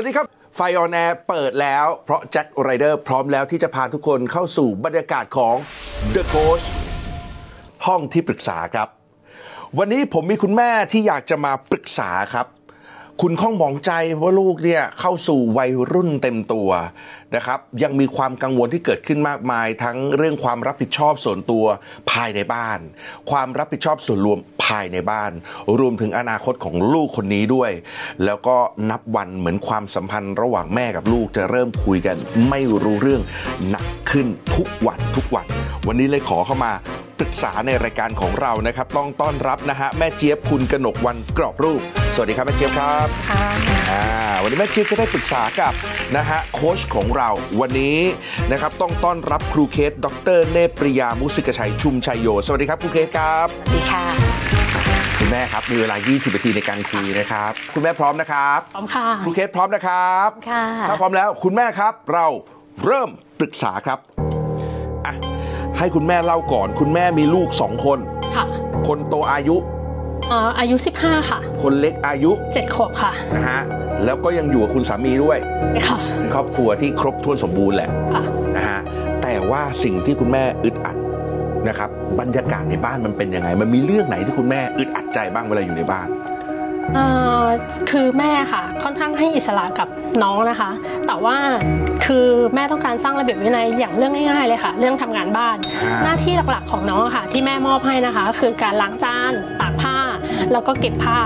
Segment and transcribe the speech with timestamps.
[0.00, 0.26] วัสดีครับ
[0.56, 5.54] ไฟ on air เปิดแล้ว เพราะแจ็คไรเดอร์พร้อมแล้วที่จะพาทุกคนเข้าสู่บรรยากาศของ
[6.14, 6.64] The Coach
[7.86, 8.88] ห้องที่ปรึกษาครับ
[9.78, 12.46] วันนี้ผมมีคุณแม่ที่อยากจะมาปรึกษาครับ
[13.24, 16.70] คุณข้องหมองใจว่าลูกเนี่ยเข้าสู่วัยรุ่นเต็มตัว
[17.36, 21.64] นะครับยังมีความกังวลที่เกิดขึ้นมากมาย ทั้งเรื่องความรับผิดชอบส่วนตัว
[22.12, 22.78] ภายในบ้าน
[23.30, 25.32] ความรับผิดชอบส่วนรวมภายในบ้าน
[25.78, 27.70] รวมถึงอนาคตของลูกคนนี้ด้วย
[28.24, 28.56] แล้วก็
[28.90, 32.16] นับวันเหมือนความสัมพันธ์ระหว่างแม่กับลูกจะเริ่มคุยกัน
[32.48, 33.22] ไม่รู้เรื่อง
[33.68, 35.46] หนักขึ้นทุกวันทุกวัน
[35.86, 36.72] วันนี้เลยขอเข้ามา
[37.18, 41.82] ปรึกษาในรายการของเรานะครับ ต้องต้อนรับนะฮะแม่เจี๊ยบคุณกนกวันกรอบรูป
[42.14, 43.46] สวัสดีครับแม่เจี๊ยบครับค่ะ
[43.90, 44.02] อ่า
[44.42, 45.72] วันนี้แม่เจี๊ยบจะได้ปรึกษากับ
[46.16, 47.28] นะฮะโค้ชของเรา
[47.60, 47.98] วันนี้
[48.52, 54.04] นะครับต้องต้อนรับครูเคสดรเนปปริยามุสิกชัยชุมชัยโย สวัสดีครับครูเคสครับ สวัสดีค่ะ
[55.18, 62.26] คุณแม่ครับมีเวลา 20 นาทีในการคุยนะครับ คุณแม่พร้อมนะครับ พร้อมค่ะ ครูเคสพร้อมนะครับค่ะ ถ้าพร้อมแล้วคุณแม่ครับเรา
[62.84, 63.98] เริ่มปรึกษาครับ
[65.06, 65.14] อะ
[65.78, 67.98] ให้คุณแม่เล่าก่อน คุณแม่มีลูกสองคน
[68.36, 68.44] ค่ะ
[68.88, 73.60] คนโตอายุเอ่ออายุ 15 ค่ะ คนเล็กอายุ7ขวบค่ะนะฮะ
[74.04, 75.38] แล้วก็ยังอยู่กับคุณสามีด้วย
[75.88, 78.24] ค่ะเป็นครอบครัวที่ครบถ้วนสมบูรณ์แหละค่ะ
[78.56, 78.80] นะฮะ
[79.22, 80.96] แต่ว่าสิ่งที่คุณแม่อึดอัด
[81.68, 86.08] นะครับ บรรยากาศในบ้านมันเป็นยังไง มันมีเรื่องไหนที่คุณแม่อึดอัดใจบ้างเวลาอยู่ในบ้าน
[86.94, 87.06] เอ่
[87.42, 87.44] อ
[87.90, 89.88] คือแม่ค่ะ ค่อนข้างให้อิสระกับ
[90.22, 90.70] น้องนะคะ
[91.06, 91.36] แต่ว่า
[92.04, 99.69] คือแม่ต้องการสร้างระเบียบวินัยอย่างเรื่องง่ายๆเลยค่ะ เรื่องทำงานบ้านอ่าหน้าที่หลักๆของน้องอะค่ะ ที่แม่มอบให้นะคะ คือการล้างจานตากผ้า
[100.52, 101.18] แล้วก็เก็บผ้า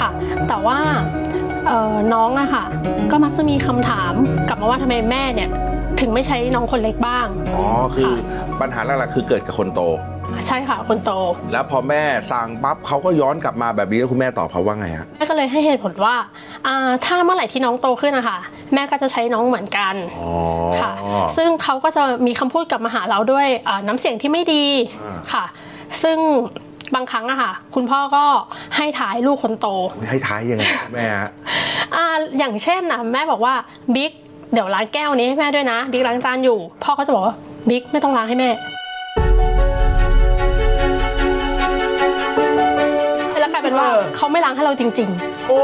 [0.00, 0.08] ค่ะ
[0.48, 0.78] แต่ว่า
[1.66, 2.64] เอ่อน้องอะค่ะ
[3.10, 4.12] ก็มักจะมีคำถาม
[4.48, 5.50] กลับมาว่าทำไมแม่เนี่ย
[6.00, 7.26] ถึงไม่ใช้น้องคนเล็กบ้าง
[7.56, 8.14] อ๋อ คือค่ะ
[8.60, 9.82] ปัญหาหลักๆคือเกิดกับคนโต
[10.46, 11.10] ใช่ค่ะคนโต
[11.52, 16.14] แล้วพอแม่สั่งปั๊บเขาก็ย้อนกลับมาแบบนี้แล้วคุณแม่ตอบเขาว่าไงฮะแม่ก็เลยให้เหตุผลว่า
[16.66, 18.38] อ่าถ้าเมื่อไหร่ที่น้องโตขึ้นนะคะ
[18.74, 20.30] แม่ก็จะใช้น้องเหมือนกันอ๋อ
[20.80, 20.92] ค่ะ
[21.36, 24.64] ซึ่งเขาก็จะมีคำพูดกลับมาหาเราด้วยอ่าน้ำเสียงที่ไม่ดี
[25.02, 25.44] อ่าค่ะ
[26.02, 26.18] ซึ่ง
[26.94, 28.24] บางครั้งอะค่ะ คุณพ่อก็
[28.76, 29.68] ให้ท้ายลูกคนโต
[30.08, 31.30] ให้ท้ายยังไงแม่ฮะ
[31.94, 32.04] อ่า
[32.38, 33.54] อย่างเช่นนะแม่บอกว่า
[33.94, 34.12] บิ๊ก
[34.52, 37.34] เดี๋ยวล้างแก้วนี้ให้แม่ด้วยนะ บิ๊กล้างจานอยู่ พ่อก็จะบอกว่า
[37.68, 38.50] บิ๊กไม่ต้องล้างให้แม่
[43.70, 45.10] เป็นว่าเออเขาไม่ล้างให้เราจริง
[45.48, 45.60] โอ้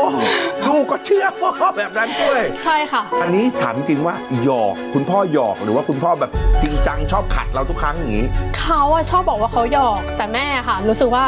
[0.66, 6.30] ลูกก็เชื่อพ่อแบบนั้นด้วย ๆ ใช่ค่ะ อันนี้ถามจริงว่าหยอกคุณพ่อหยอกหรือว่าคุณพ่อแบบ
[6.62, 8.26] จริงจังชอบขัดเราทุกครั้งอย่างนี้
[8.58, 11.24] เขาอะชอบบอกว่าเขาหยอกแต่แม่ค่ะ รู้สึกว่า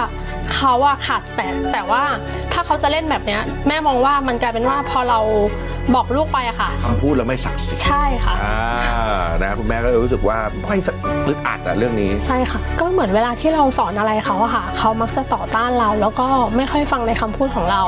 [0.53, 2.03] เขาอะขัดแต่แต่ว่า
[2.53, 5.21] ถ้าเขาจะเล่นแบบเนี้ย แม่มองว่ามันกลายเป็นว่าพอเรา
[5.95, 8.59] บอกลูกไปอะค่ะ คำพูดเราไม่ศักดิ์สิทธิ์ใช่ค่ะ อ่า
[9.43, 10.97] นะคุณแม่ก็เลยรู้สึกว่าไม่สัก
[11.28, 17.83] อึดอัดอะเรื่องนี้ ใช่ค่ะ ก็เหมือนเวลาที่เราสอนอะไรเขาอะค่ะเขามักจะต่อต้านเรา แล้วก็ไม่ค่อยฟังในคำพูดของเรา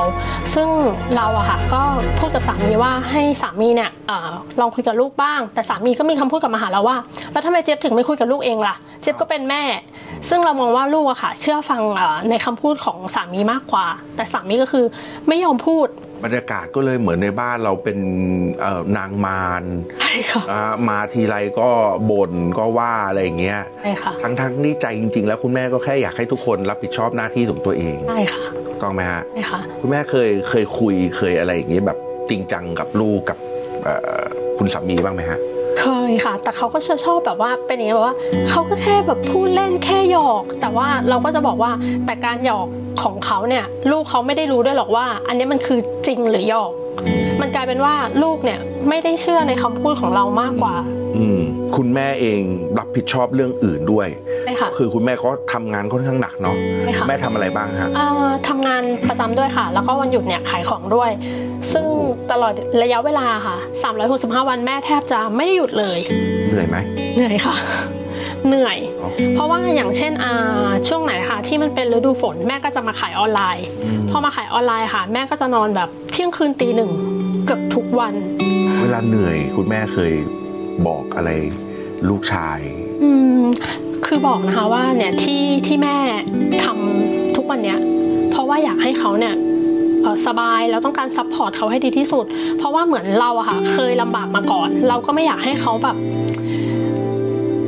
[0.53, 0.67] ซึ่ง
[1.15, 1.81] เราอะค่ะก็
[2.19, 6.97] พูดกับสามีว่าให้สามีเนี่ยเออลองคุยกับลูกบ้าง แต่สามีก็มีคำพูดกลับมาหาเราว่า
[7.31, 9.61] แล้วทำไมเจี๊ยบถึงไม่คุยกับลูกเองล่ะ เจี๊ยบก็เป็นแม่
[10.29, 14.85] ซึ่งเรามองว่าลูกอะค่ะ เชื่อฟังเอ่อในคำพูดของสามีมากกว่า แต่สามีก็คือ
[15.27, 15.87] ไม่ยอมพูด
[16.25, 17.99] บรรยากาศก็เลยเหมือนในบ้านเราเป็น
[18.61, 19.63] เอ่อนางมาร
[20.01, 21.69] ใช่ค่ะอ่ามาทีไรก็
[22.11, 31.97] บ่นก็ว่าอะไรอย่างเงี้ยใช่ค่ะทั้งทั้งนี่ใจจริง ๆ แล้วคุณแม่ก็แค่อยากให้ทุกคนรับผิดชอบหน้าที่ของตัวเองใช่ค่ะถูกต้องไหมฮะใช่ค่ะคุณแม่เคยเคยคุยเคยอะไรอย่างเงี้ยแบบ
[32.29, 33.37] จริงจังกับลูกกับ
[33.83, 34.23] เอ่อ
[34.57, 35.39] คุณสามีบ้างไหมฮะ
[35.79, 38.15] เคยค่ะ แต่เขาก็จะชอบแบบว่าเป็นอย่างนี้แบบว่า
[38.49, 41.71] เขาก็แค่แบบพูดเล่นแค่หยอก แต่ว่าเราก็จะบอกว่า
[42.05, 42.67] แต่การหยอก
[43.03, 46.71] ของเขาเนี่ย ลูกเขาไม่ได้รู้ด้วยหรอกว่า อันนี้มันคือจริงหรือหยอก
[47.41, 48.59] มันกลายเป็นว่าลูกเนี่ย
[48.89, 50.75] ไม่ได้เชื่อในคำพูดของเรามากกว่า
[51.17, 51.41] อืม
[51.75, 52.41] คุณแม่เอง
[52.79, 54.07] รับผิดชอบเรื่องอื่นด้วย
[54.43, 61.09] ใช่ค่ะคือคุณแม่ก็ทำงานค่อนข้างหนักเนาะใช่ค่ะแม่ทำอะไรบ้างฮะเอ่อทำงานประจำด้วยค่ะ แล้วก็วันหยุดเนี่ยขายของด้วย
[61.73, 61.85] ซึ่ง
[62.31, 62.53] ตลอด
[62.83, 63.57] ระยะเวลาค่ะ
[64.03, 65.99] 365 วันแม่แทบจะไม่ได้หยุดเลย
[66.47, 66.77] เหนื่อยไหม
[67.15, 67.55] เหนื่อยค่ะ
[68.47, 73.65] เหนื่อยอ๋อเพราะว่าอย่างเช่นอ่าช่วงไหนค่ะ ที่มันเป็นฤดูฝนแม่ก็จะมาขายออนไลน์
[74.09, 76.91] พอมาขายออนไลน์ค่ะ แม่ก็จะนอนแบบเที่ยงคืนตีหนึ่ง
[77.45, 78.13] เกือบทุกวัน
[78.81, 80.13] เวลาเหนื่อยคุณแม่เคย
[80.87, 81.29] บอกอะไร
[82.09, 82.59] ลูกชาย
[83.03, 83.39] อืม
[84.05, 85.95] คือบอกนะคะว่าเนี่ยที่ที่แม่
[86.63, 87.79] ทำทุกวันเนี้ย
[88.31, 89.35] เพราะว่าอยากให้เขาเนี่ย
[90.03, 92.25] เอ่อสบายแล้วต้องการ support เขาให้ดีที่สุด
[92.57, 95.95] เพราะว่าเหมือนเราอะค่ะเคยลำบากมาก่อน เราก็ไม่อยากให้เขาแบบ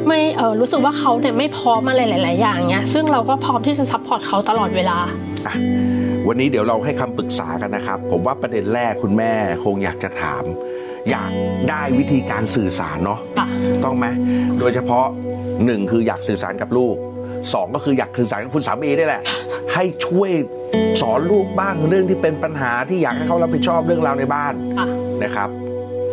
[0.08, 4.98] ไม่เออรู้สึกว่าเขาเนี่ยไม่พร้อมอะไรหลาย ๆ อย่างเงี้ยซึ่งเราก็พร้อมที่จะ support เขาตลอดเวลา
[5.48, 5.56] อะ
[6.28, 9.34] วันนี้เดี๋ยวเราให้คำปรึกษากันนะครับ ผมว่าประเด็นแรกคุณแม่
[9.66, 10.44] คงอยากจะถาม
[11.10, 11.32] อยาก
[11.70, 13.48] ได้วิธีการสื่อสารเนาะค่ะ
[13.86, 14.06] ต้องไหม
[14.60, 15.06] โดยเฉพาะ
[15.66, 16.96] หนึ่งคืออยากสื่อสารกับลูก
[17.54, 19.24] สองก็คืออยากสื่อสารกับคุณสามีนี่แหละ
[19.74, 20.32] ให้ช่วย
[21.02, 24.88] สอนลูกบ้างเรื่องที่เป็นปัญหาที่อยากให้เขารับผิดชอบเรื่องราวในบ้านค่ะ
[25.24, 25.50] นะครับ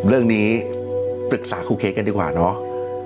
[0.09, 0.49] เรื่องนี้
[1.31, 2.55] ปรึกษาครูเคสกันดีกว่าเนาะ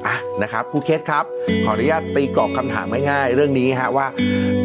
[0.07, 1.25] อะนะครับครูเคสครับ
[1.65, 4.07] ขออนุญาตตีกรอบคำถามง่ายๆเรื่องนี้ฮะว่า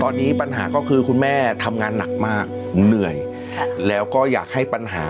[0.04, 2.46] ตอนนี้ปัญหาก็คือคุณแม่ทำงานหนักมาก
[2.86, 3.16] เหนื่อย
[3.58, 5.08] ค่ะแล้วก็อยากให้ปัญหา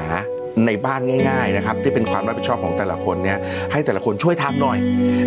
[0.68, 3.38] ในบ้านง่าย ๆ นะครับ ที่เป็นความรับผิดชอบของแต่ละคนเนี่ย
[3.72, 4.78] ให้แต่ละคนช่วยทำหน่อย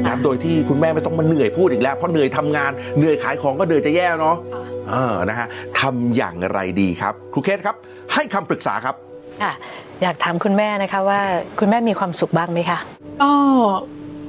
[0.02, 5.46] นะครับโดยที่คุณแม่ไม่ต้องมาเหนื่อยพูดอีกแล้วเพราะเหนื่อยทำงานเหนื่อยขายของก็เหนื่อยจะแย่เนาะค่ะเออนะฮะ
[5.80, 7.76] ทำอย่างไรดีครับครูเคสครับ
[8.14, 8.94] ให้คำปรึกษาครับ
[9.42, 9.52] ค่ะ
[10.02, 11.20] อยากถามคุณแม่นะคะว่า
[11.58, 12.78] คุณแม่มีความสุขบ้างไหมคะ
[13.22, 13.32] ก็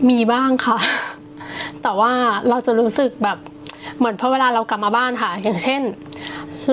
[0.10, 0.78] มีบ้างค่ะ
[1.84, 2.12] แต่ว่า
[2.50, 3.38] เราจะรู้สึกแบบ
[3.98, 5.82] เหมือนพอเวลาเรากลับมาบ้านค่ะ อย่างเช่น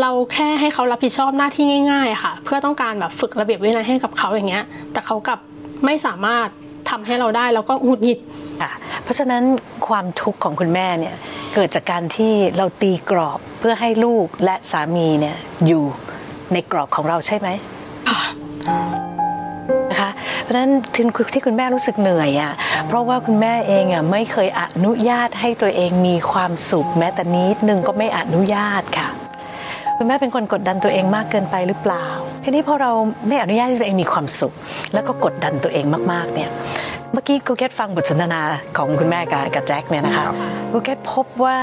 [0.00, 5.40] เราแค่ให้เขารับผิดชอบหน้าที่ง่าย ๆ ค่ะ เพื่อต้องการแบบฝึกระเบียบวินัยให้กับเขาอย่างเงี้ย แต่เขากลับ
[5.84, 6.48] ไม่สามารถ
[6.90, 8.18] ทำให้เราได้แล้วก็หงุดหงิด
[8.62, 8.72] ค่ะ
[9.02, 9.42] เพราะฉะนั้น
[9.88, 11.14] ความทุกข์ของคุณแม่เนี่ย
[11.54, 15.36] เกิดจากการที่เราตีกรอบเพื่อให้ลูกและสามีเนี่ย
[15.66, 15.84] อยู่
[16.52, 17.48] ในกรอบของเราใช่ไหม
[20.50, 21.04] ราะฉะนั้นที่
[21.34, 22.52] ที่คุณแม่รู้สึกเหนื่อยอะ่ะ
[22.86, 29.08] เพราะว่าคุณแม่เองอะไม่เคยอนุญาตให้ตัวเองมีความสุขแม้แต่นิดนึงก็ไม่อนุญาตค่ะ
[29.96, 32.04] คุณแม่เป็นคนกดดันตัวเองมากเกินไปหรือเปล่า
[32.44, 32.90] ทีนี้พอเรา
[33.28, 34.52] ไม่อนุญาตให้ตัวเองมีความสุข
[34.94, 36.50] แล้วก็กดดันตัวเองมากๆเนี่ย
[37.12, 38.42] เมื่อกี้กูเกตฟังบทสนทนา
[38.76, 40.34] ของคุณแม่กับกับแจ็คเนี่ยนะคะครับ
[40.72, 41.58] กูเกตพบว่า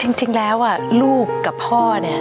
[0.00, 2.18] จริง ๆ แล้วอะลูกกับพ่อเนี่ย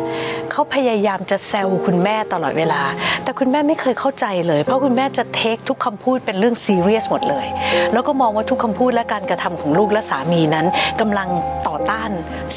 [0.52, 2.82] เขาพยายามจะแซวคุณแม่ตลอดเวลา
[3.24, 7.46] แต่คุณแม่ไม่เคยเข้าใจเลย เพราะคุณแม่จะเทคทุกคำพูดเป็นเรื่องซีเรียสหมดเลย
[7.94, 10.66] แล้วก็มองว่าทุกคำพูดและการกระทำของลูกและสามีนั้น
[11.02, 11.30] กำลัง
[11.68, 12.10] ต่อต้าน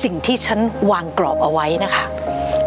[0.03, 0.59] สิ่งที่ฉัน
[0.91, 2.05] วางกรอบเอาไว้นะคะ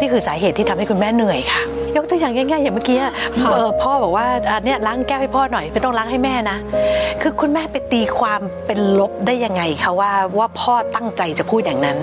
[0.00, 1.62] นี่คือสาเหตุที่ทำให้คุณแม่เหนื่อยค่ะ
[1.96, 3.12] ยกตัวอย่างง่ายๆอย่างเมื่อกี้อะ
[3.52, 6.56] เอ่อพ่อบอกว่าอะเนี่ยล้างแก้วให้พ่อหน่อยไม่ต้องล้างให้แม่นะ
[7.22, 11.98] คือคุณแม่ไปตีความเป็นลบได้ยังไงคะว่าว่าพ่อตั้งใจจะพูดอย่างนั้น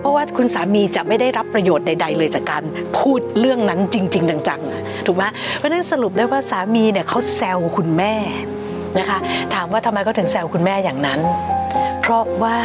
[0.00, 2.62] เพราะว่าคุณสามีจะไม่ได้รับประโยชน์ใด ๆ เลยจากการ
[2.98, 5.24] พูดเรื่องนั้นจริง ๆ จังๆถูกไหม
[5.56, 8.14] เพราะนั้นสรุปได้ว่าสามีเนี่ยเขาแซวคุณแม่
[8.98, 9.18] นะคะ
[9.54, 11.20] ถามว่าทำไมเขาถึงแซวคุณแม่อย่างนั้น
[12.02, 12.56] เพราะว่า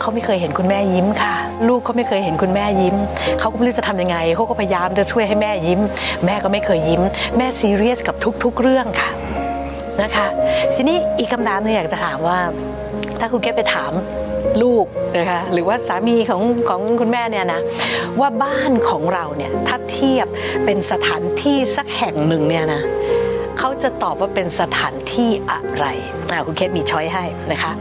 [0.00, 1.34] เขาไม่เคยเห็นคุณแม่ยิ้มค่ะ
[1.68, 2.96] ลูกเขาไม่เคยเห็นคุณแม่ยิ้ม
[3.40, 5.80] เขาก็ไม่รู้จะทำยังไงเขาก็พยายามจะช่วยให้แม่ยิ้ม
[6.26, 7.02] แม่ก็ไม่เคยยิ้ม
[7.36, 9.10] แม่ซีเรียสกับทุก ๆ เรื่องค่ะ
[10.02, 10.26] นะคะ
[10.74, 12.38] ทีนี้อีกคำถามหนึงอยากจะถามว่า
[13.20, 13.92] ถ้าคุณแกไปถาม
[14.62, 14.86] ลูก
[15.18, 17.60] นะคะหรือว่าสามีของของคุณแม่เนี่ยนะ
[18.20, 20.26] ว่าบ้านของเราเนี่ยถ้าเทียบ
[20.64, 22.82] เป็นสถานที่สักแห่งหนึ่งเนี่ยนะ
[23.58, 25.86] เขาจะตอบว่าเป็นสถานที่อะไร
[26.46, 27.72] คุณเคสมีช้อยให้นะคะ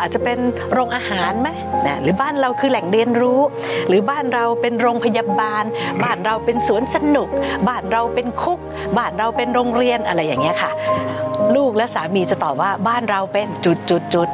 [0.00, 0.38] อาจจะเป็น
[0.72, 1.48] โรงอาหารไหม
[1.86, 3.40] นะหรือบ้านเราคือแหล่งเรียนรู้
[3.88, 5.64] หรือบ้านเราเป็นโรงพยาบาล
[6.04, 7.28] บ้านเราเป็นสวนสนุก
[7.68, 8.58] บ้านเราเป็นคุก
[8.98, 10.70] บ้านเราเป็นโรงเรียนอะไรอย่างเงี้ยค่ะ
[11.56, 14.28] ลูกและสามีจะตอบว่าบ้านเราเป็นจุดจุดจุด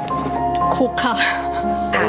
[0.76, 2.08] คุกค่ะๆค่ะ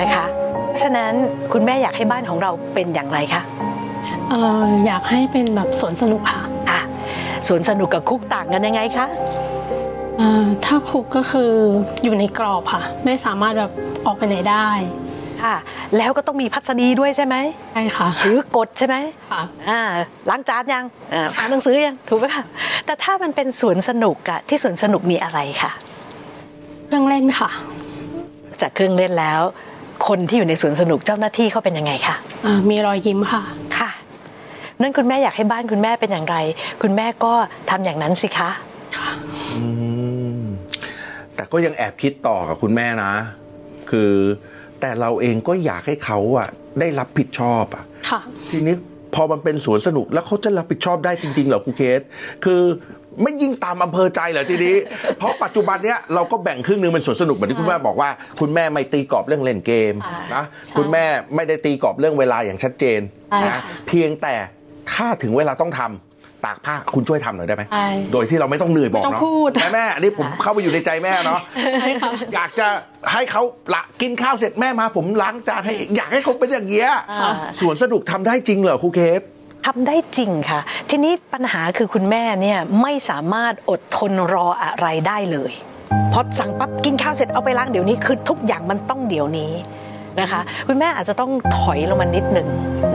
[0.00, 0.24] นะคะ
[0.68, 1.12] เพราะฉะนั้น
[1.52, 3.42] คุณแม่อยากให้บ้านของเราเป็นอย่างไรคะ
[4.28, 6.40] เอ่ออยากให้เป็นแบบสวนสนุกค่ะ
[6.70, 6.80] อะ
[7.46, 9.06] สวนสนุกกับคุกต่างกันยังไงคะ
[10.18, 11.50] เอ่อถ้าคุกก็คือ
[12.04, 13.72] อยู่ในกรอบค่ะ ไม่สามารถแบบ
[14.06, 14.68] ออกไปไหนได้
[15.42, 15.56] ค่ะ
[15.96, 17.36] แล้วก็ต้องมีพัสดีด้วยใช่ไหม
[17.72, 18.96] ใช่ค่ะถือกฎใช่ไหม
[19.30, 19.80] ค่ะ อ่า
[20.30, 20.84] ล้างจานยัง
[21.14, 22.44] อ่าอ่านหนังสือยังถูกไหมคะ
[22.86, 25.72] แต่ถ้ามันเป็นสวนสนุกอะที่สวนสนุกมีอะไรคะ
[26.88, 27.50] เครื่องเล่นค่ะ
[28.60, 29.40] จากเครื่องเล่นแล้ว
[30.08, 33.42] คนที่อยู่ในสวนสนุกเจ้าหน้าที่เขาเป็นยังไงคะเอ่อมีรอยยิ้มค่ะ
[33.78, 33.90] ค่ะ
[34.80, 36.36] นั่นคุณแม่อยากให้บ้านคุณแม่เป็นอย่างไร
[36.82, 37.32] คุณแม่ก็
[37.70, 38.50] ทำอย่างนั้นสิคะ
[39.56, 39.66] อื
[40.38, 40.42] ม
[41.34, 43.12] แต่ก็ยังแอบคิดต่อกับคุณแม่นะ
[43.90, 44.12] คือ
[44.80, 46.48] แต่เราเองก็อยากให้เขาอะ
[46.80, 48.74] ได้รับผิดชอบอะค่ะทีนี้
[49.14, 52.00] พอมันเป็นสวนสนุกแล้วเขาจะรับผิดชอบได้จริงๆเหรอครูเคส
[52.44, 52.62] คือ
[53.22, 54.76] ไม่ยิ่งตามอำเภอใจเหรอทีนี้
[55.18, 58.10] เพราะปัจจุบันเนี้ยเราก็แบ่งครึ่งหนึงเป็นสวนสนุกเหมือนที่คุณแม่บอกว่า
[58.40, 64.34] คุณแม่ไม่ตีกรอบเรื่องเล่นเกมใช่นะใช่คุณแม่ไม่ได้ตีกรอบเรื่องเวลาอย่างชัดเจนใช่นะค่ะเพียงแต่
[64.92, 71.40] ถ้าถึงเวลาต้องทำตากผ้าคุณช่วยทำหน่อยได้ไหมใช่โดยที่เราไม่ต้องเหนื่อยบอกไม่ต้องเนาะพูดแม่แม่อันนี้ผมเข้าไปอยู่ในใจแม่เนาะ
[71.80, 72.66] ใช่ค่ะอยากจะ
[73.12, 73.42] ให้เขา
[73.74, 79.22] ละกินข้าวเสร็จแม่มาผมล้างจานให้ อยากให้เขาเป็นอย่างเงี้ยอ่าสวนสนุกทำได้จริงเหรอครูเคส
[79.66, 80.60] ทำได้จริงค่ะ
[80.90, 85.52] ทีนี้ปัญหาคือคุณแม่เนี่ยไม่สามารถอดทนรออะไรได้เลย
[86.12, 89.52] พอสั่งปั๊บกินข้าวเสร็จเอาไปล้างเดี๋ยวนี้คือทุกอย่างมันต้องเดี๋ยวนี้
[90.20, 92.48] นะคะ คุณแม่อาจจะต้องถอยลงมานิดหนึ่ง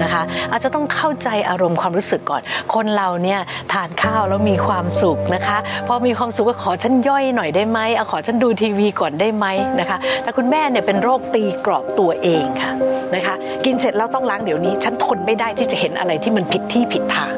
[0.04, 2.42] นะคะ อาจจะต้องเข้าใจอารมณ์ความรู้สึกก่อน
[2.74, 3.40] คนเราเนี่ย
[3.74, 9.46] ทานข้าวแล้วมีความสุขนะคะพอมีความสุขก็ขอฉันย่อยหน่อยได้ไหมเอาขอฉันดูทีวีก่อนได้ไหม
[9.80, 12.72] นะคะ แต่คุณแม่เนี่ยเป็นโรคตีกรอบตัวเองค่ะ
[13.16, 17.34] นะคะ กินเสร็จแล้วต้องล้างเดี๋ยวนี้ ฉันทนไม่ได้ที่จะเห็นอะไรที่มันผิดที่ผิดทาง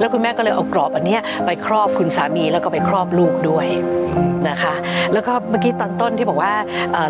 [0.00, 3.66] แล้วคุณแม่ก็เลยเอากรอบอันนี้ไปครอบคุณสามีแล้วก็ไปครอบลูกด้วย
[4.48, 4.74] นะคะ
[5.12, 6.52] แล้วก็เมื่อกี้ตอนต้นที่บอกว่า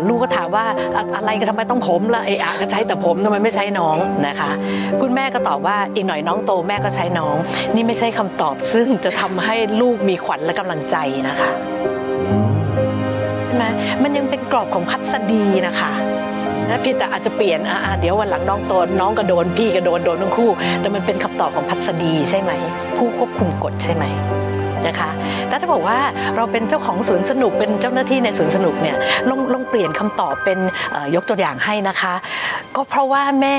[0.07, 0.65] ลูกก็ถามว่า
[1.15, 4.51] อะไรก็ทำไมต้องผมละเอะอะก็ใช้แต่ผมทำไมไม่ใช้น้องนะคะ
[5.01, 7.35] คุณแม่ก็ตอบว่าอีกหน่อยน้องโตแม่ก็ใช้น้อง
[7.75, 10.95] นี่ไม่ใช่คำตอบซึ่งจะทำให้ลูกมีขวัญและกำลังใจ
[11.27, 11.49] นะคะ
[13.45, 13.65] ใช่ไหม
[14.03, 15.91] มันยังเป็นกรอบของพัสดีนะคะ
[16.69, 20.49] นะพี่แต่อาจจะเปลี่ยนอ่าเดี๋ยววันหลังน้องโตน้องก็โดนพี่ก็โดนโดนทั้งคู่
[20.81, 22.51] แต่มันเป็นคำตอบของพัสดีใช่ไหม
[22.97, 24.03] ผู้ควบคุมกฎใช่ไหม
[24.87, 25.09] นะคะ
[25.49, 25.99] แต่ถ้าบอกว่า
[26.35, 28.97] เราเป็นเจ้าของสวนสนุกเป็นเจ้าหน้าที่ในสวนสนุกเนี่ย
[29.29, 30.59] ลองลองเปลี่ยนคำตอบเป็น
[31.15, 32.13] ยกตัวอย่างให้นะคะ
[32.75, 33.57] ก็เพราะว่าแม่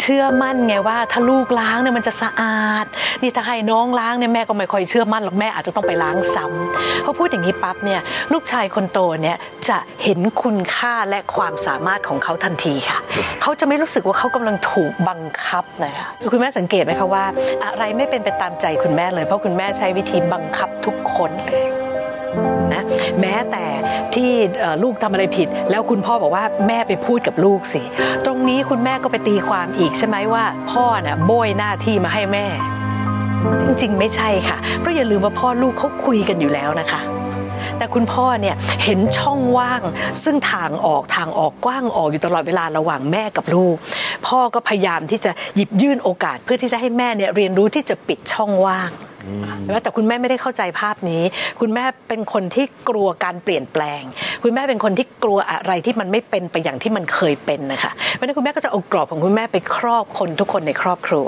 [0.00, 2.86] เชื่อมั่นไงว่าถ้าลูกล้างเนี่ยมันจะสะอาด
[3.22, 8.00] นี่ถ้าให้น้องล้างเนี่ยแม่ก็ไม่ค่อยเชื่อมั่นหรอกแม่อาจจะต้องไปล้างซ้ำเขาพูดอย่างนี้ปั๊บเนี่ย
[8.32, 9.36] ลูกชายคนโตเนี่ย
[9.68, 12.98] จะเห็นคุณค่าและความสามารถของเขาทันทีค่ะ
[13.42, 17.24] เขาจะไม่รู้สึกว่าเขากำลังถูกบังคับนะคะคุณแม่สังเกตไหมคะว่า
[17.64, 21.68] อะไรไม่เป็นไปตามใจคุณแม่เลยเพราะคุณแม่ใช้วิธีบังคับทุกคนเลย
[22.72, 22.82] นะ
[23.20, 23.64] แม้แต่
[24.14, 24.30] ที่
[24.82, 27.82] ลูกทำอะไรผิด แล้วคุณพ่อบอกว่าแม่ไปพูดกับลูกสิ
[28.24, 32.46] ตรงนี้คุณแม่ก็ไปตีความอีกใช่ไหมว่า พ่อน่ะโบยหน้าที่มาให้แม่
[33.60, 37.00] จริงๆ ไม่ใช่ค่ะ เพราะอย่าลืมว่าพ่อลูกเขาคุยกันอยู่แล้วนะคะ
[37.78, 39.82] แต่คุณพ่อเนี่ยเห็นช่องว่าง
[40.24, 43.76] ซึ่งทางออกทางออกกว้างออกอยู่ตลอดเวลาระหว่างแม่กับลูก
[44.26, 48.90] พ่อก็พยายามที่จะหยิบยื่นโอกาสเพื่อที่จะให้แม่เนี่ยเรียนรู้ที่จะปิดช่องว่าง
[49.82, 51.22] แต่คุณแม่ไม่ได้เข้าใจภาพนี้
[51.60, 54.02] คุณแม่เป็นคนที่กลัวการเปลี่ยนแปลง
[54.42, 61.26] คุณแม่เป็นคนที่กลัวอะไรที่มันไม่เป็นไปอย่างที่มันเคยเป็นนะคะเพราะฉะนั้นคุณแม่ก็จะเอากรอบของคุณแม่ไปครอบคนทุกคนในครอบครัว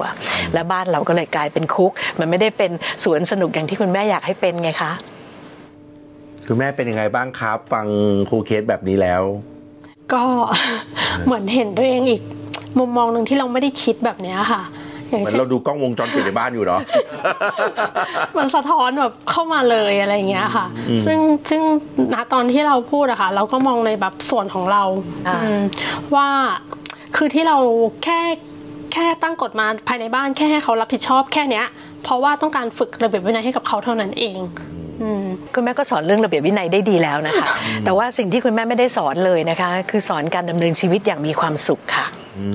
[0.54, 2.70] และบ้านเราก็เลยกลายเป็นคุก มันไม่ได้เป็น
[3.04, 4.92] สวนสนุกอย่างที่คุณแม่อยากให้เป็นไงคะ
[6.48, 7.86] คุณแม่เป็นยังไงบ้างครับ ฟัง
[8.28, 9.22] ครูเคสแบบนี้แล้ว
[10.12, 10.22] ก็
[11.26, 12.22] เหมือนเห็นตัวเองอีก
[12.78, 14.81] มุมมองหนึ่งที่เราไม่ได้คิดแบบเนี้ยค่ะอย่าง
[15.18, 16.80] เหมือนเช่นเราดูกล้องวงจรปิดในบ้านอยู่เนาะ
[18.36, 20.66] มันสะท้อนแบบเข้ามาเลยอะไรอย่างเงี้ยค่ะ
[21.06, 21.18] ซึ่ง
[21.50, 21.62] ซึ่ง
[22.14, 24.82] ณตอนที่เราพูดอะค่ะ เราก็มองในแบบส่วนของเรา
[25.28, 25.62] อ่าอืม
[26.14, 26.28] ว่า
[27.16, 27.56] คือที่เรา
[28.04, 28.20] แค่
[28.92, 31.66] แค่ตั้งกฎมาภายในบ้านแค่ให้เขารับผิดชอบแค่เนี้ย
[32.04, 34.38] เพราะว่าต้องการฝึกระเบียบวินัยให้กับเขาเท่านั้นเอง
[35.02, 37.48] อืมคุณแม่ก็สอนเรื่องระเบียบวินัยได้ดีแล้วนะคะ
[37.84, 42.06] แต่ว่าสิ่งที่คุณแม่ไม่ได้สอนเลยนะคะ คือสอนการดำเนินชีวิตอย่างมีความสุขค่ะ
[42.38, 42.46] อื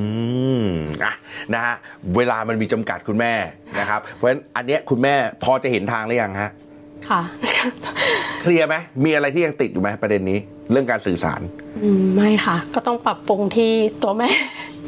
[0.64, 0.68] ม
[1.04, 1.14] อะ
[1.54, 1.76] นะฮะ
[2.16, 3.34] เวลามันมีจำกัดคุณแม่
[3.80, 6.52] นะครับ เพราะฉะนั้นอันเนี้ยคุณแม่พอจะเห็นทางหรือยังฮะ
[7.10, 7.22] ค่ะ
[8.42, 10.40] เคลียร์ไหมมีอะไรที่ยังติดอยู่ไหมประเด็นนี้
[10.72, 11.42] เรื่องการสื่อสาร
[11.84, 13.72] อืมไม่ค่ะ ก็ต้องปรับปรุงที่
[14.04, 14.30] ตัวแม่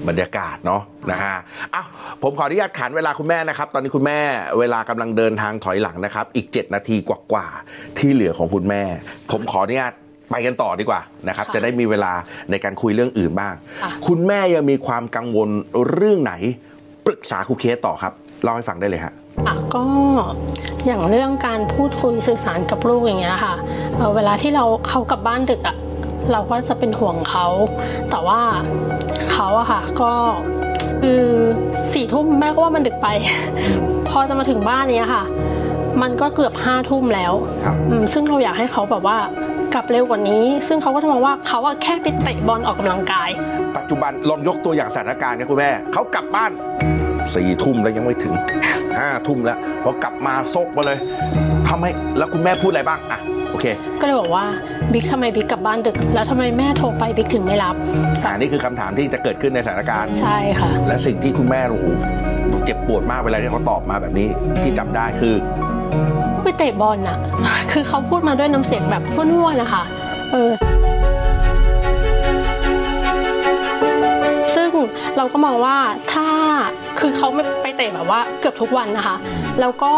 [0.07, 0.81] บรรยากาศเนาะ
[1.11, 1.35] นะฮะ
[1.75, 1.87] อ้าว
[2.23, 4.19] ผมขออนุญาตขันเวลาคุณแม่นะครับ ตอนนี้คุณแม่
[4.59, 8.83] เวลากำลังเดินทางถอยหลังนะครับ อีก 7 นาทีกว่าๆที่เหลือของคุณแม่
[9.31, 9.93] ผมขออนุญาต
[10.31, 12.13] ไปกันต่อดีกว่านะครับค่ะจะได้มีเวลา
[12.51, 15.49] ในการคุยเรื่องอื่นบ้างค่ะคุณแม่ยังมีความกังวล
[15.91, 16.33] เรื่องไหน
[17.05, 19.13] ปรึกษาครูเคสต่อครับเล่าให้ฟังได้เลยฮะ
[19.47, 19.83] อะก็
[20.85, 23.53] อย่างเรื่องการพูดคุยสื่อสารกับลูกอย่างเงี้ยค่ะ
[23.95, 25.75] เอ่อเวลาที่เราเขากลับบ้านดึกอะ
[26.31, 27.47] เราก็จะเป็นห่วงเขา
[28.09, 28.41] แต่ว่า
[29.31, 30.11] เขาอะค่ะก็
[31.01, 31.23] คือ
[31.93, 33.07] สี่ทุ่มแม่ก็ว่ามันดึกไป
[34.09, 35.23] พอจะมาถึงบ้านเนี้ยค่ะ
[36.01, 37.33] มันก็เกือบห้าทุ่มแล้ว
[37.65, 39.17] ครับอืมซึ่งเราอยากให้เขาแบบว่า
[39.73, 43.29] กลับเร็วกว่านี้ ซึ่งเขาก็จะมองว่าเขาอะแค่ไปเตะบอลออกกำลังกาย
[43.77, 46.51] ปัจจุบันลองยกตัวอย่างสถานการณ์นะคุณแม่เขากลับบ้าน
[47.35, 48.33] สี่ทุ่มแล้วยังไม่ถึง
[48.97, 50.97] ห้าทุ่มแล้วพอกลับมาซกมาเลย
[51.67, 53.19] ทำให้แล้วคุณแม่พูดอะไรบ้างอะ
[53.51, 53.65] โอเค
[53.99, 54.45] ก็เลยบอกว่า
[54.93, 57.75] บิ๊กทำไมบิ๊กกลับบ้านดึก แล้วทำไมแม่โทรไปบิ๊กถึงไม่รับ
[58.25, 61.85] อ่านี่คือคำถามที่จะเกิดขึ้นในสถานการณ์ใช่ค่ะ และสิ่งที่คุณแม่โอ้โห
[62.65, 64.27] เจ็บปวดมากเวลาที่เขาตอบมาแบบนี้
[64.63, 65.48] ที่จำได้คือไป
[66.59, 67.17] เตะบอลน่ะ
[67.71, 69.83] คือเขาพูดมาด้วยน้ำเสียงแบบห้วนๆนะคะ
[70.31, 70.51] เออ
[74.55, 74.69] ซึ่ง
[75.17, 75.77] เราก็มองว่า
[76.13, 76.27] ถ้า
[76.99, 79.15] คือเขาไม่ไปเตะแบบว่าเกือบทุกวันนะคะ
[79.59, 79.93] แล้วก็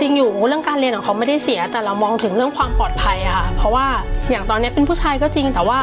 [0.00, 3.86] จริงอยู่เรื่องการเรียนของเขาไม่ได้เสีย แต่เรามองถึงเรื่องความปลอดภัยอะค่ะ เพราะว่า
[4.30, 5.78] อย่างตอนนี้เป็นผู้ชายก็จริงแต่ว่า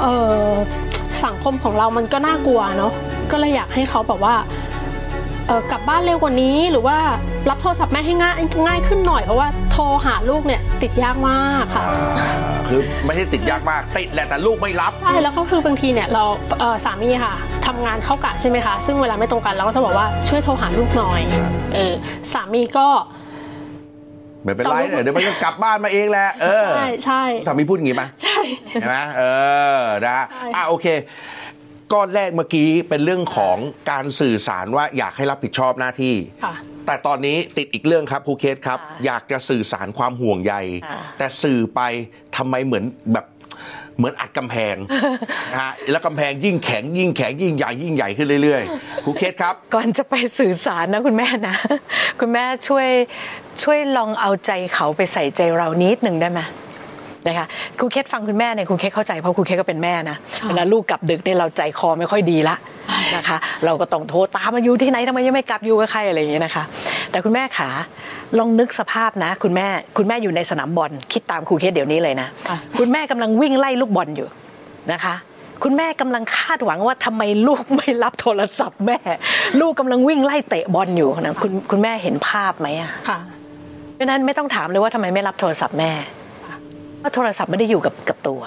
[0.00, 0.06] เอ
[0.38, 0.44] อ
[1.24, 2.92] สังคมของเรามันก็น่ากลัวเนาะ
[3.30, 4.34] ก็เลยอยากให้เขาแบบว่า
[5.46, 6.98] เออกลับบ้านเร็วกว่านี้หรือว่า
[7.50, 8.34] รับโทรศัพท์แม่ให้ง่าย
[8.66, 11.84] ง่ายขึ้นหน่อยเพราะว่าโทรหาลูกเนี่ยติดยากมากค่ะ
[12.18, 12.28] อ่า
[12.68, 16.24] คือไม่ใช่ติดยากมาก ติดแหละแต่ลูกไม่รับ ใช่แล้วก็คือบางทีเนี่ยเรา
[16.60, 17.34] เอ่อสามีค่ะ
[17.66, 21.20] ทำงานเข้ากะใช่ไหมคะ ซึ่งเวลาไม่ตรงกันเราก็จะบอกว่าช่วยโทรหาลูกหน่อย
[21.74, 21.94] เออ
[22.32, 22.88] สามีก็
[24.44, 28.38] ไม่เป็นไรแต่ว่าเดี๋ยวมันก็กลับบ้านมาเองแหละเออใช่ใช่สามีพูดอย่างงี้ไหมใช่
[28.70, 29.22] เห็นไหมเอ
[29.78, 30.86] อนะใช่อะโอเค
[31.92, 33.56] ก้อนแรกเมื่อกี้เป็นเรื่องของ
[33.90, 36.54] การสื่อสารว่าอยากให้รับผิดชอบหน้าที่ค่ะ
[36.86, 40.54] แต่ตอนนี้ติดอีกเรื่องครับครูเคสครับค่ะอยากจะสื่อสารความห่วงใย
[40.86, 41.80] ค่ะแต่สื่อไป
[42.36, 43.26] ทำไมเหมือนแบบ
[43.96, 44.76] เหมือนอัดกำแพง
[45.52, 51.56] นะฮะแล้วกำแพงยิ่งแข็งยิ่งแข็งยิ่งใหญ่ยิ่งใหญ่ขึ้นเรื่อยๆครูเคสครับ ก่อนจะไปสื่อสารนะคุณแม่นะ
[52.20, 52.88] คุณแม่ช่วย
[53.62, 56.40] ช่วยลองเอาใจเขาไปใส่ใจเรานิดหนึ่งได้ไหม
[57.28, 57.46] นะคะ
[57.78, 60.16] ครูเคสฟังคุณแม่เนี่ยครูเคสเข้าใจเพราะครูเคสก็เป็นแม่นะ
[60.48, 62.56] เวลาลูกกลับดึกเนี่ยเราใจคอไม่ค่อยดีละ
[63.16, 66.64] นะคะ เราก็ต้องโทรตามมาอยู่ที่ไหนทำไมยังไม่กลับอยู่กับใครอะไรอย่างเงี้ยนะคะ
[67.10, 67.68] แต่คุณแม่ขา
[68.38, 69.66] ลองนึกสภาพนะ คุณแม่
[69.96, 74.28] คุณแม่อยู่ในสนามบอลคิดตามครูเคสเดี๋ยวนี้เลยนะค่ะคุณแม่กำลังวิ่งไล่ลูกบอลอยู่
[74.92, 75.14] นะคะ
[75.64, 78.98] คุณแม่กำลังคาดหวังว่าทำไมลูกไม่รับโทรศัพท์แม่
[79.60, 83.18] ลูกกำลังวิ่งไล่เตะบอลอยู่นะคุณคุณแม่เห็นภาพไหมอะค่ะ
[83.94, 85.90] เพราะฉะนั้นไม่ต้องถามเลยว่าทำไมไม่รับโทรศัพท์แม่
[87.06, 88.40] เพราะโทรศัพท์ไม่ได้อยู่กับกับตัว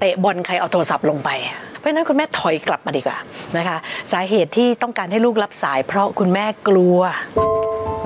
[0.00, 3.16] เตะบอลใครเอาโทรศัพท์ลงไปอะเพราะฉะนั้นคุณแม่ถอยกลับมาดีกว่า
[3.56, 3.76] นะคะ
[4.12, 6.98] สาเหตุที่ต้องการให้ลูกรับสาย เพราะคุณแม่กลัว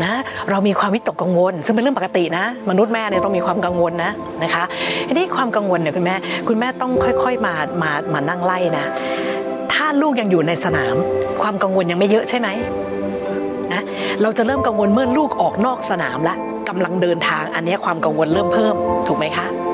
[0.05, 0.15] นะ
[0.51, 4.11] เรามีความวิตกกังวล ซึ่งเป็นเรื่องปกตินะ มนุษย์แม่เนี่ยต้องมีความกังวลนะ
[4.43, 4.65] นะคะ
[5.09, 6.15] ทีนี้ความกังวลเนี่ยคุณแม่
[6.49, 8.85] คุณแม่ต้องค่อยๆมามามานั่งไล่นะ
[9.73, 10.95] ถ้าลูกยังอยู่ในสนาม
[11.43, 12.49] ความกังวลยังไม่เยอะใช่ไหม
[13.73, 13.83] นะ
[14.23, 16.37] เราจะเริ่มกังวลเมื่อลูกออกนอกสนามและ
[16.69, 18.75] กำลังเดินทางอันนี้ความกังวลเริ่มเพิ่ม
[19.07, 19.74] ถูกไหมคะนะค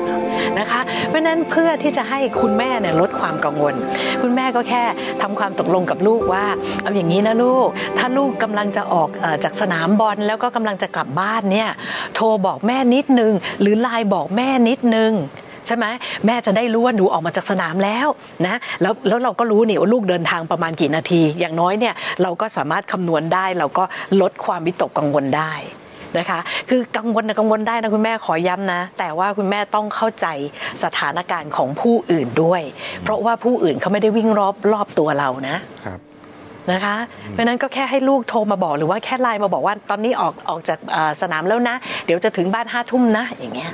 [1.11, 3.75] เพราะนั้นเพื่อที่จะให้คุณแม่เนี่ยลดความกังวล
[4.21, 4.83] คุณแม่ก็แค่
[5.21, 6.45] ทำความตกลงกับลูกว่า
[6.83, 9.09] เอาอย่างนี้นะลูก ถ้าลูกกำลังจะออก
[9.43, 11.69] จากสนามบอลแล้วก็กำลังจะกลับบ้านเนี่ย
[12.15, 15.11] โทรบอกแม่นิดนึง หรือไลน์บอกแม่นิดนึง
[15.67, 15.85] ใช่ไหม
[16.25, 18.07] แม่จะได้รู้ว่าหนูออกมาจากสนามแล้ว
[18.47, 23.83] นะแล้วแล้วเราก็รู้นี่ว่าลูกเดินทางประมาณกี่นาที อย่างน้อยเนี่ยเราก็สามารถคำนวณได้ เราก็
[24.21, 25.53] ลดความวิตกกังวลได้
[26.17, 26.39] นะคะ
[26.69, 30.27] คือกังวลนะกังวลได้นะคุณแม่ขอย้ำนะ แต่ว่าคุณแม่ต้องเข้าใจ
[30.83, 32.61] สถานการณ์ของผู้อื่นด้วย
[33.03, 35.99] เพราะว่าผู้อื่นเขาไม่ได้วิ่งรอบรอบตัวเรานะครับ
[36.71, 36.95] นะคะ
[37.29, 41.75] เพราะฉะนั้นก็แค่ให้ลูกโทรมาบอกหรือว่าแค่ไลน์มาบอกว่าตอนนี้ออกออกจากเอ่อสนามแล้วนะ
[42.05, 43.71] เดี๋ยวจะถึงบ้านห้าทุ่มนะอย่างเงี้ย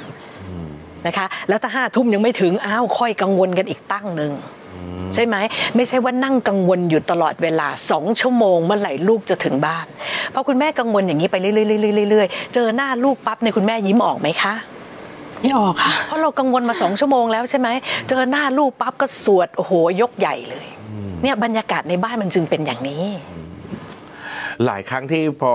[1.07, 4.31] นะคะ แล้วถ้าห้าทุ่มยังไม่ถึงอ้าวค่อยกังวลกันอีกตั้งหนึ่ง
[5.13, 5.35] ใช่ไหม
[5.75, 9.85] ไม่ใช่ว่านั่งกังวลอยู่ตลอดเวลาสองชั่วโมงเมื่อไหร่ลูกจะถึงบ้าน
[10.31, 11.53] เพราะคุณแม่กังวลอย่างนี้ไปเรื่อ
[12.05, 14.53] ยๆเรื่อยๆเจอหน้าลูกปั๊บในยคุณแม่ยิ้มออกไหมคะ
[15.41, 17.69] ไม่ออกค่ะเพราะเรากังวลมาสองชั่วโมงแล้วใช่ไหม
[18.09, 20.67] เจอหน้าลูกปั๊บก็สวดโอ้โหยกใหญ่เลย
[21.23, 23.03] เนี่ยบรรยากาศในบ้านมันจึงเป็นอย่างนี้
[24.65, 25.53] หลายครั้งที่พอ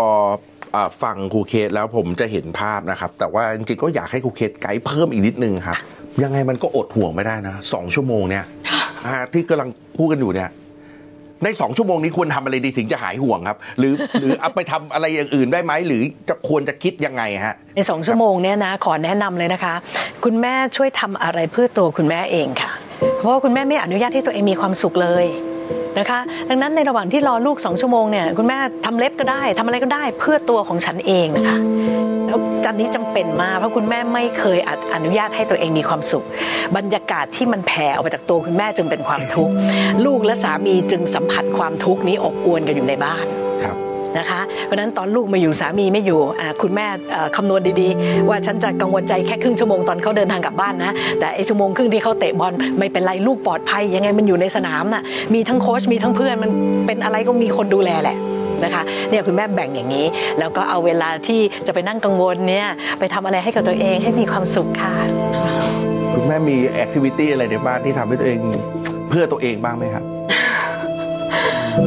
[0.74, 5.76] อาฟังครูเคสแล้วผมจะเห็นภาพนะครับ แต่ว่าจริงๆก็อยากให้ครูเคสไกด์เพิ่มอีกนิดนึงครับ
[6.22, 8.82] ยังไงมันก็อดห่วงไม่ได้นะสองชั่วโมงเนี่ยอ่า
[9.32, 10.50] ที่กำลังพูดกันอยู่เนี่ย
[11.44, 19.74] ในสองชั่วโมงนี้ควรทำอะไรดีถึงจะหายห่วงครับ หรือหรือเอาไปทำอะไรอย่างอื่นได้ไหมหรือจะควรจะคิดยังไงฮะในสองชั่วโมงเนี้ยนะขอแนะนำเลยนะคะ
[20.24, 22.70] คุณแม่ช่วยทำอะไรเพื่อตัวคุณแม่เองค่ะ
[23.18, 25.24] เพราะว่าคุณแม่ไม่อนุญาตให้ตัวเองมีความสุขเลย
[25.98, 31.59] นะคะ ดังนั้นในระหว่างที่รอลูกสองชั่วโมงเนี่ยคุณแม่ทำเล็บก็ได้ทำอะไรก็ได้เพื่อตัวของฉันเองนะคะ
[32.28, 36.24] แล้วจันนี้จำเป็นมากเพราะคุณแม่ไม่เคยออนุญาตให้ตัวเองมีความสุข
[36.76, 39.52] บรรยากาศที่มันแผ่ออกมาจากตัวคุณแม่จึงเป็นความทุกข์
[40.07, 43.26] ลูกและสามีจึงสัมผัสความทุกข์นี้อบอวนกันอยู่ในบ้าน
[44.18, 46.20] นะคะ เพราะนั้นตอนลูกมาอยู่สามีไม่อยู่
[46.62, 46.87] คุณแม่
[47.37, 55.03] คำนวณดีๆ ว่าฉันจะกังวลใจแค่ครึ่งชั่วโมงตอนเขาเดินทางกลับบ้านนะแต่ไอชั่วโมงครึ่งที่เขาเตะบอลไม่เป็นไรลูกปลอดภัยยังไงมันอยู่ในสนามน่ะ
[55.35, 56.51] มีทั้งโค้ชมีทั้งเพื่อนมัน
[56.87, 58.16] เป็นอะไรก็มีคนดูแลแหละ
[58.64, 60.07] นะคะเนี่ยคุณแม่แบ่งอย่างนี้
[60.38, 64.94] แล้วก็เอาเวลาที่จะไปนั่งกังวลเนี่ยไปทำอะไรให้กับตัวเองให้มีความสุขค่ะ
[66.14, 68.38] คุณแม่มีแอคทิวิตี้อะไรในบ้านที่ทำให้ตัวเอง
[69.09, 70.05] เพื่อตัวเองบ้างไหมครับ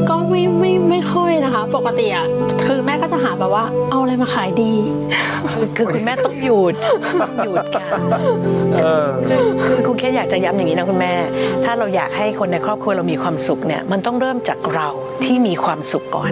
[0.10, 2.28] ก็ไม่ไม่ไม่ค่อยนะคะ ปกติอะ
[2.66, 4.74] คือแม่ก็จะหาแบบว่าเอาอะไรมาขายดี
[5.52, 6.74] คือคือคุณแม่ต้องหยุด
[7.46, 8.00] หยุดค่ะ
[8.82, 11.14] เออคือคือครูแค่อยากจะย้ำอย่างนี้นะคุณแม่
[11.64, 14.88] ถ้าเราอยากให้คนในครอบครัวเรามีความสุขเนี่ยมันต้องเริ่มจากเรา
[15.24, 16.32] ที่มีความสุขก่อน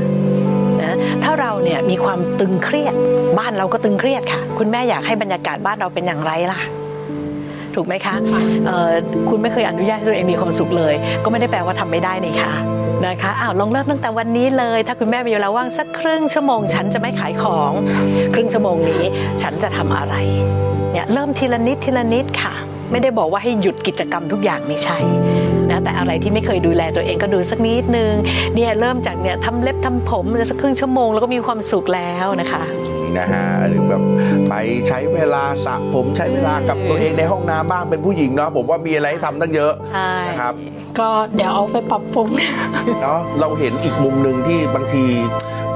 [0.84, 2.96] นะถ้าเราเนี่ยมีความตึงเครียด
[3.40, 6.62] บ้านเราก็ตึงเครียดค่ะ คุณแม่อยากให้บรรยากาศบ้านเราเป็นอย่างไรล่ะ
[7.76, 8.16] ถูกไหมคะ
[9.30, 12.54] คุณไม่เคยอนุญาตให้ตัวเองมีความสุขเลย ก็ไม่ได้แปลว่าทำไม่ได้นี่ค่ะ
[13.06, 17.72] นะคะอ้าวลองเริ่มตั้งแต่วันนี้เลย ถ้าคุณแม่มีเวลาว่างสักครึ่งชั่วโมง ฉันจะไม่ขายของ
[18.34, 19.04] ครึ่งชั่วโมงนี้
[19.42, 20.16] ฉันจะทำอะไร
[20.94, 22.54] เนี่ยเริ่มทีละนิดทีละนิดค่ะ
[22.92, 24.98] ไม่ได้บอกว่าให้หยุดกิจกรรมทุกอย่างไม่ใช่
[25.72, 28.14] นะแต่อะไรที่ไม่เคยดูแลตัวเองก็ดูสักนิดนึง
[28.56, 32.64] เนี่ยเริ่มจากเนี่ยทำเล็บทำผมสักครึ่งชั่วโมงแล้วก็มีความสุขแล้วนะคะ
[33.18, 34.02] นะฮะหรือแบบ
[34.50, 34.54] ไป
[34.88, 40.54] ใช้เวลาสระผมใช้เวลากับตัวเองในห้องน้ำบ้างเป็นผู้หญิงเนาะผมว่ามีอะไรให้ทำตั้งเยอะใช่นะครับ
[41.00, 42.28] ก็เดี๋ยวเอาไปปรับปรุง
[43.02, 45.04] เนาะเราเห็นอีกมุมหนึ่งที่บางที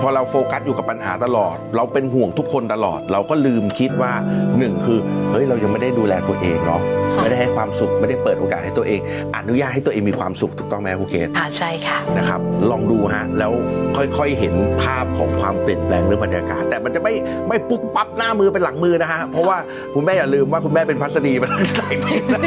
[0.02, 4.12] พอเราโฟกัสอยู่กับปัญหาตลอด เราเป็นห่วงทุกคนตลอด เราก็ลืมคิดว่า
[4.58, 5.00] หนึ่งคือ
[5.32, 6.82] เฮ้ยเรายังไม่ได้ดูแลตัวเองเนาะ
[7.16, 9.00] ค่ะไม่ได้ให้ความสุขไม่ได้เปิดโอกาสให้ตัวเอง
[9.38, 12.40] อนุญาตให้ตัวเองมีความสุขถูกต้องไหมครูเคสอ่าใช่ค่ะนะครับ
[12.72, 13.52] ลองดูฮะแล้ว
[13.98, 17.14] ค่อยๆเห็นภาพของความเปลี่ยนแปลงเรื่องบรรยากาศ แต่มันจะไม่
[17.48, 19.58] ไม่ปุ๊บปั๊บหน้ามือเป็นหลังมือนะฮะเพราะว่า
[19.96, 22.40] คุณแม่อย่าลืมว่าคุณแม่เป็นพัสดีมาตั้งหลายปีนะ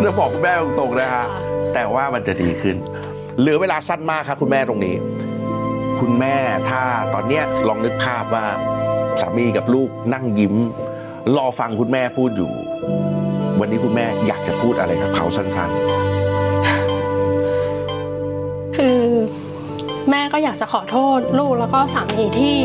[0.00, 1.24] เราบอกคุณแม่ตรงๆนะฮะ
[1.74, 2.76] แต่ว่ามันจะดีขึ้น
[3.40, 4.94] เหลือเวลาสั้นมากครับคุณแม่ตรงนี้
[6.00, 6.36] คุณแม่
[6.70, 6.82] ถ้า
[7.14, 8.46] ตอนเนี้ยลองนึกภาพว่า
[9.20, 10.54] สามีกับลูกนั่งยิ้ม
[11.36, 12.52] รอฟังคุณแม่พูดอยู่
[13.60, 18.98] วันนี้คุณแม่อยากจะพูดอะไรกับเขาสั้นๆ คือ
[20.10, 22.56] แม่ก็อยากจะขอโทษลูกแล้วก็สามีที่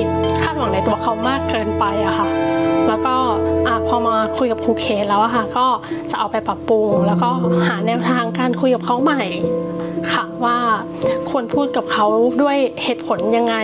[0.44, 2.28] คาดหวังในตัวเขามากเกินไปอะค่ะ
[2.88, 3.16] แล้วก็
[3.68, 5.68] อพอมาคุยกับครูเคสแล้วอะค่ะ ก็
[6.12, 7.30] จะเอาไปปรับปรุง แล้วก็
[7.68, 9.24] หาแนวทางการคุยกับเขาใหม่
[10.14, 10.58] ค่ะว่า
[11.30, 12.06] ควรพูดกับเขา
[12.42, 13.56] ด้วยเหตุผลยังไง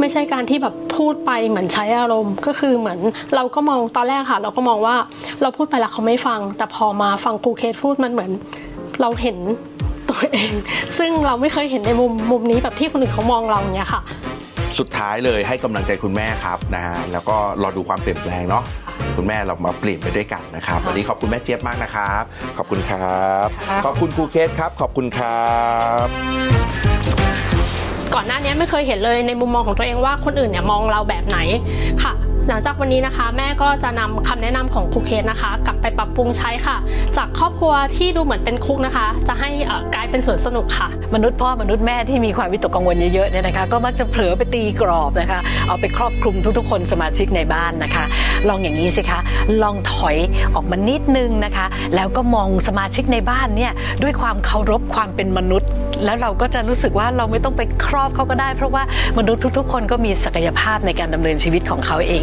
[0.00, 2.98] ไม่ใช่การที่แบบพูดไปเหมือนใช้อารมณ์ ก็คือเหมือน
[3.34, 4.96] เราก็มองตอนแรกค่ะ เราก็มองว่า
[5.42, 8.30] เราพูดไปแล้วเขาไม่ฟัง แต่พอมาฟังครูเคสพูดมันเหมือน
[9.00, 9.36] เราเห็น
[10.08, 10.52] ตัวเอง
[10.98, 14.00] ซึ่งเราไม่เคยเห็นในมุมมุมนี้แบบที่คนอื่นเขามองเราอย่างเงี้ยค่ะ
[14.78, 18.64] สุดท้ายเลยให้กำลังใจคุณแม่ครับนะฮะแล้วก็รอดูความเปลี่ยนแปลงเนาะ
[19.16, 22.22] คุณแม่เรามาเปลี่ยนไปด้วยกันนะครับ วันนี้ขอบคุณแม่เจี๊ยบมากนะครับ
[22.58, 25.48] ขอบคุณครับค่ะขอบคุณครูเคสครับ ขอบคุณครั
[26.04, 26.06] บ
[28.14, 31.38] ก่อนหน้านี้ไม่เคยเห็นเลยในมุมมองของตัวเองว่าคนอื่นเนี่ยมองเราแบบไหน
[32.02, 32.12] ค่ะ
[32.48, 36.76] หลังจากวันนี้นะคะ แม่ก็จะนำคำแนะนำของครูเคสนะคะ กลับไปปรับปรุงใช้ค่ะ
[37.16, 39.50] จากครอบครัวที่ดูเหมือนเป็นคุกนะคะ จะให้
[39.94, 48.04] กลายเป็นสวนสนุกค่ะ มนุษย์พ่อมนุษย์แม่ที่มีความวิตกกังวลเยอะๆเนี่ยนะคะ ก็มักจะเผลอไปตีกรอบนะคะ เอาไปครอบคลุมทุกๆ คนสมาชิกในบ้านนะคะ
[48.48, 49.20] ลองอย่างนี้สิคะ
[49.62, 50.16] ลองถอย
[50.54, 55.68] ออกมานิดนึงนะคะ แล้วก็มองสมาชิกในบ้านเนี่ยด้วยความเคารพความเป็นมนุษย์
[56.04, 58.82] แล้วเราก็จะรู้สึกว่าเราไม่ต้องไปครอบเขาก็ได้ เพราะว่า
[59.18, 62.22] มนุษย์ทุก ๆ คนก็มีศักยภาพในการดำเนินชีวิตของเขาเอง